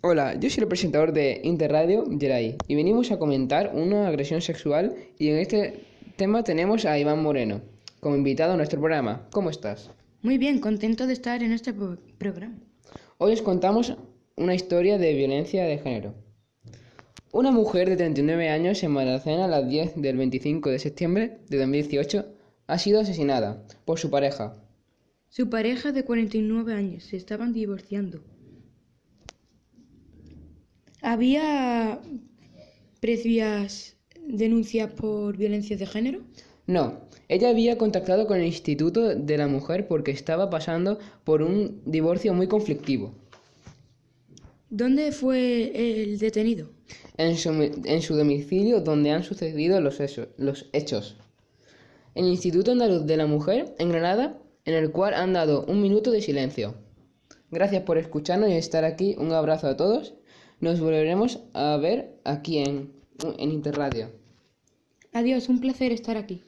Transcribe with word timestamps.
Hola, 0.00 0.38
yo 0.38 0.48
soy 0.48 0.62
el 0.62 0.68
presentador 0.68 1.12
de 1.12 1.40
Interradio, 1.42 2.04
Geray, 2.18 2.56
y 2.68 2.74
venimos 2.76 3.10
a 3.10 3.18
comentar 3.18 3.72
una 3.74 4.06
agresión 4.06 4.40
sexual 4.40 4.94
y 5.18 5.28
en 5.28 5.38
este 5.38 5.80
tema 6.16 6.44
tenemos 6.44 6.84
a 6.84 6.98
Iván 6.98 7.22
Moreno 7.22 7.60
como 8.00 8.14
invitado 8.16 8.52
a 8.52 8.56
nuestro 8.56 8.78
programa. 8.80 9.26
¿Cómo 9.32 9.50
estás? 9.50 9.90
Muy 10.22 10.38
bien, 10.38 10.60
contento 10.60 11.06
de 11.06 11.12
estar 11.14 11.42
en 11.42 11.52
este 11.52 11.72
pro- 11.72 11.98
programa. 12.16 12.58
Hoy 13.18 13.32
os 13.32 13.42
contamos 13.42 13.96
una 14.36 14.54
historia 14.54 14.98
de 14.98 15.14
violencia 15.14 15.64
de 15.64 15.78
género. 15.78 16.14
Una 17.32 17.50
mujer 17.50 17.88
de 17.90 17.96
39 17.96 18.48
años 18.50 18.82
en 18.84 18.92
Malacena 18.92 19.46
a 19.46 19.48
las 19.48 19.68
10 19.68 19.94
del 19.96 20.16
25 20.16 20.70
de 20.70 20.78
septiembre 20.78 21.38
de 21.48 21.58
2018 21.58 22.24
ha 22.68 22.78
sido 22.78 23.00
asesinada 23.00 23.64
por 23.84 23.98
su 23.98 24.10
pareja. 24.10 24.54
Su 25.28 25.50
pareja 25.50 25.92
de 25.92 26.04
49 26.04 26.72
años 26.72 27.02
se 27.04 27.16
estaban 27.16 27.52
divorciando. 27.52 28.20
¿Había 31.12 31.46
previas 33.00 33.96
denuncias 34.42 34.92
por 35.00 35.36
violencia 35.36 35.76
de 35.76 35.86
género? 35.86 36.20
No, 36.66 36.84
ella 37.28 37.48
había 37.50 37.78
contactado 37.78 38.26
con 38.28 38.38
el 38.38 38.46
Instituto 38.46 39.14
de 39.14 39.38
la 39.38 39.48
Mujer 39.48 39.88
porque 39.88 40.12
estaba 40.12 40.50
pasando 40.50 40.98
por 41.24 41.42
un 41.42 41.82
divorcio 41.84 42.32
muy 42.34 42.46
conflictivo. 42.46 43.12
¿Dónde 44.70 45.12
fue 45.12 45.72
el 46.02 46.18
detenido? 46.18 46.70
En 47.18 47.36
su, 47.36 47.50
en 47.52 48.02
su 48.02 48.14
domicilio 48.16 48.80
donde 48.80 49.10
han 49.10 49.22
sucedido 49.22 49.80
los, 49.80 50.00
hecho- 50.00 50.28
los 50.38 50.66
hechos. 50.72 51.16
El 52.14 52.26
Instituto 52.26 52.72
Andaluz 52.72 53.06
de 53.06 53.16
la 53.16 53.26
Mujer 53.26 53.74
en 53.78 53.90
Granada, 53.90 54.38
en 54.64 54.74
el 54.74 54.90
cual 54.92 55.14
han 55.14 55.32
dado 55.34 55.64
un 55.66 55.80
minuto 55.82 56.10
de 56.10 56.22
silencio. 56.22 56.74
Gracias 57.50 57.82
por 57.82 57.98
escucharnos 57.98 58.50
y 58.50 58.54
estar 58.54 58.84
aquí. 58.84 59.16
Un 59.18 59.32
abrazo 59.32 59.68
a 59.68 59.76
todos. 59.76 60.14
Nos 60.60 60.80
volveremos 60.80 61.40
a 61.54 61.76
ver 61.76 62.20
aquí 62.24 62.58
en, 62.58 62.92
en 63.38 63.52
Interradio. 63.52 64.10
Adiós, 65.12 65.48
un 65.48 65.60
placer 65.60 65.92
estar 65.92 66.16
aquí. 66.16 66.42